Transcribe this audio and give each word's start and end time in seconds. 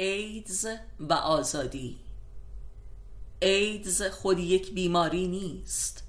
ایدز 0.00 0.66
و 1.00 1.12
آزادی. 1.12 1.96
ایدز 3.42 4.02
خود 4.02 4.38
یک 4.38 4.72
بیماری 4.72 5.28
نیست 5.28 6.04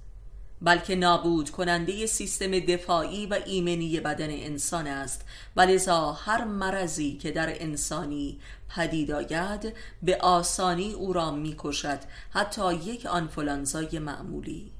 بلکه 0.61 0.95
نابود 0.95 1.49
کننده 1.49 2.05
سیستم 2.05 2.59
دفاعی 2.59 3.25
و 3.25 3.39
ایمنی 3.45 3.99
بدن 3.99 4.29
انسان 4.29 4.87
است. 4.87 5.25
و 5.55 5.61
لذا 5.61 6.11
هر 6.11 6.43
مرضی 6.43 7.17
که 7.17 7.31
در 7.31 7.63
انسانی 7.63 8.39
پدید 8.75 9.11
آید 9.11 9.73
به 10.03 10.17
آسانی 10.17 10.93
او 10.93 11.13
را 11.13 11.31
می‌کشد 11.31 11.99
حتی 12.29 12.73
یک 12.73 13.05
آنفولانزای 13.05 13.99
معمولی. 13.99 14.71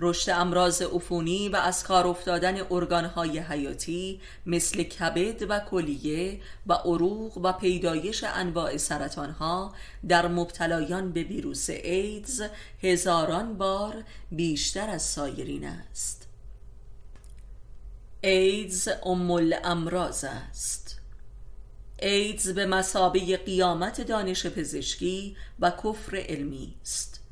رشد 0.00 0.30
امراض 0.30 0.82
عفونی 0.82 1.48
و 1.48 1.56
از 1.56 1.84
کار 1.84 2.06
افتادن 2.06 2.66
ارگانهای 2.70 3.38
حیاتی 3.38 4.20
مثل 4.46 4.82
کبد 4.82 5.46
و 5.48 5.60
کلیه 5.60 6.40
و 6.66 6.72
عروق 6.72 7.38
و 7.38 7.52
پیدایش 7.52 8.24
انواع 8.24 8.76
سرطانها 8.76 9.74
در 10.08 10.28
مبتلایان 10.28 11.12
به 11.12 11.22
ویروس 11.22 11.70
ایدز 11.70 12.42
هزاران 12.82 13.58
بار 13.58 14.04
بیشتر 14.30 14.90
از 14.90 15.02
سایرین 15.02 15.64
است. 15.64 16.28
ایدز 18.20 18.88
ام 19.06 19.30
الامراض 19.30 20.24
است. 20.24 21.00
ایدز 21.98 22.48
به 22.48 22.66
مسابه 22.66 23.36
قیامت 23.36 24.00
دانش 24.00 24.46
پزشکی 24.46 25.36
و 25.60 25.70
کفر 25.70 26.16
علمی 26.16 26.74
است. 26.82 27.23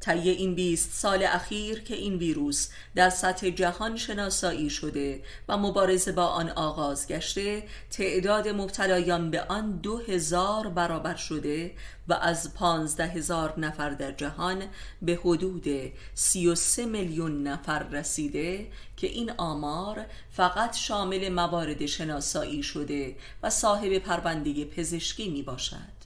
طی 0.00 0.30
این 0.30 0.54
20 0.54 0.92
سال 0.92 1.22
اخیر 1.22 1.80
که 1.80 1.94
این 1.94 2.14
ویروس 2.14 2.68
در 2.94 3.10
سطح 3.10 3.50
جهان 3.50 3.96
شناسایی 3.96 4.70
شده 4.70 5.22
و 5.48 5.56
مبارزه 5.56 6.12
با 6.12 6.26
آن 6.26 6.50
آغاز 6.50 7.08
گشته 7.08 7.62
تعداد 7.90 8.48
مبتلایان 8.48 9.30
به 9.30 9.42
آن 9.42 9.76
دو 9.76 9.98
هزار 9.98 10.68
برابر 10.68 11.16
شده 11.16 11.72
و 12.08 12.12
از 12.12 12.54
پانزده 12.54 13.06
هزار 13.06 13.60
نفر 13.60 13.90
در 13.90 14.12
جهان 14.12 14.62
به 15.02 15.18
حدود 15.24 15.66
سی 16.14 16.46
و 16.46 16.54
سه 16.54 16.86
میلیون 16.86 17.42
نفر 17.42 17.82
رسیده 17.82 18.66
که 18.96 19.06
این 19.06 19.32
آمار 19.36 20.06
فقط 20.30 20.76
شامل 20.76 21.28
موارد 21.28 21.86
شناسایی 21.86 22.62
شده 22.62 23.16
و 23.42 23.50
صاحب 23.50 23.98
پرونده 23.98 24.64
پزشکی 24.64 25.28
می 25.28 25.42
باشد 25.42 25.97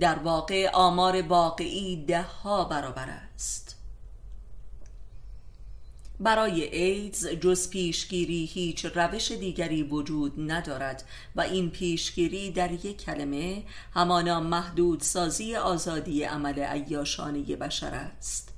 در 0.00 0.18
واقع 0.18 0.70
آمار 0.70 1.22
واقعی 1.22 2.04
ده 2.04 2.22
ها 2.22 2.64
برابر 2.64 3.08
است. 3.34 3.76
برای 6.20 6.76
ایدز 6.76 7.26
جز 7.26 7.70
پیشگیری 7.70 8.44
هیچ 8.44 8.86
روش 8.86 9.32
دیگری 9.32 9.82
وجود 9.82 10.32
ندارد 10.50 11.04
و 11.36 11.40
این 11.40 11.70
پیشگیری 11.70 12.50
در 12.50 12.72
یک 12.72 13.04
کلمه 13.04 13.62
همانا 13.94 14.40
محدود 14.40 15.00
سازی 15.00 15.56
آزادی 15.56 16.22
عمل 16.22 16.58
عیاشانه 16.58 17.56
بشر 17.56 17.94
است. 17.94 18.51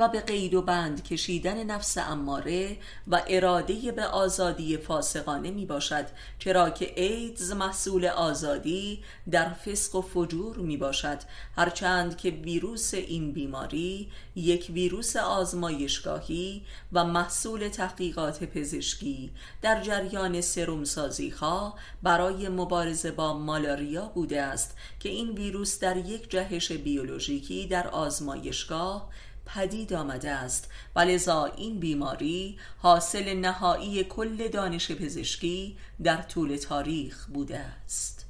و 0.00 0.08
به 0.08 0.20
قید 0.20 0.54
و 0.54 0.62
بند 0.62 1.04
کشیدن 1.04 1.64
نفس 1.64 1.98
اماره 1.98 2.76
و 3.08 3.22
اراده 3.28 3.92
به 3.92 4.04
آزادی 4.04 4.76
فاسقانه 4.76 5.50
می 5.50 5.66
باشد 5.66 6.06
چرا 6.38 6.70
که 6.70 7.02
ایدز 7.02 7.52
محصول 7.52 8.06
آزادی 8.06 9.02
در 9.30 9.48
فسق 9.48 9.94
و 9.94 10.02
فجور 10.02 10.56
می 10.56 10.76
باشد 10.76 11.18
هرچند 11.56 12.16
که 12.16 12.30
ویروس 12.30 12.94
این 12.94 13.32
بیماری 13.32 14.10
یک 14.36 14.70
ویروس 14.74 15.16
آزمایشگاهی 15.16 16.62
و 16.92 17.04
محصول 17.04 17.68
تحقیقات 17.68 18.44
پزشکی 18.44 19.30
در 19.62 19.82
جریان 19.82 20.40
سروم 20.40 20.84
سازی 20.84 21.28
ها 21.28 21.74
برای 22.02 22.48
مبارزه 22.48 23.10
با 23.10 23.38
مالاریا 23.38 24.06
بوده 24.06 24.42
است 24.42 24.76
که 25.00 25.08
این 25.08 25.30
ویروس 25.30 25.78
در 25.78 25.96
یک 25.96 26.30
جهش 26.30 26.72
بیولوژیکی 26.72 27.66
در 27.66 27.88
آزمایشگاه 27.88 29.10
پدید 29.46 29.92
آمده 29.92 30.30
است. 30.30 30.68
و 30.96 31.00
لذا 31.00 31.44
این 31.44 31.80
بیماری 31.80 32.58
حاصل 32.78 33.34
نهایی 33.34 34.04
کل 34.04 34.48
دانش 34.48 34.90
پزشکی 34.90 35.76
در 36.02 36.22
طول 36.22 36.56
تاریخ 36.56 37.26
بوده 37.26 37.58
است. 37.58 38.29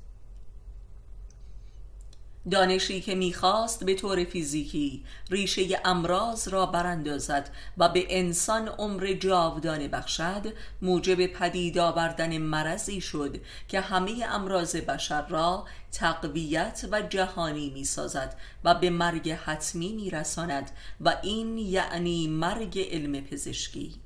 دانشی 2.50 3.00
که 3.00 3.14
می‌خواست 3.14 3.84
به 3.84 3.94
طور 3.94 4.24
فیزیکی 4.24 5.04
ریشه 5.30 5.80
امراض 5.84 6.48
را 6.48 6.66
براندازد 6.66 7.50
و 7.78 7.88
به 7.88 8.06
انسان 8.08 8.68
عمر 8.68 9.12
جاودانه 9.12 9.88
بخشد 9.88 10.46
موجب 10.82 11.26
پدید 11.26 11.78
آوردن 11.78 12.38
مرضی 12.38 13.00
شد 13.00 13.36
که 13.68 13.80
همه 13.80 14.24
امراض 14.28 14.76
بشر 14.76 15.26
را 15.26 15.64
تقویت 15.92 16.88
و 16.92 17.02
جهانی 17.02 17.70
می‌سازد 17.70 18.36
و 18.64 18.74
به 18.74 18.90
مرگ 18.90 19.30
حتمی 19.30 19.92
میرساند 19.92 20.70
و 21.00 21.16
این 21.22 21.58
یعنی 21.58 22.28
مرگ 22.28 22.78
علم 22.78 23.20
پزشکی. 23.20 24.00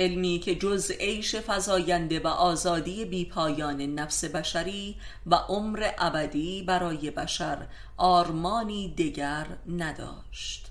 علمی 0.00 0.38
که 0.38 0.54
جز 0.54 0.90
عیش 0.90 1.36
فزاینده 1.36 2.20
و 2.20 2.26
آزادی 2.26 3.04
بیپایان 3.04 3.80
نفس 3.80 4.24
بشری 4.24 4.96
و 5.26 5.34
عمر 5.34 5.90
ابدی 5.98 6.62
برای 6.62 7.10
بشر 7.10 7.66
آرمانی 7.96 8.94
دیگر 8.96 9.46
نداشت. 9.68 10.66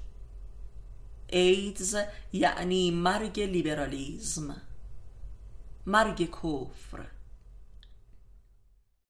ایدز 1.28 1.98
یعنی 2.34 2.92
مرگ 2.92 3.40
لیبرالیزم 3.40 4.62
مرگ 5.86 6.30
کفر. 6.32 7.19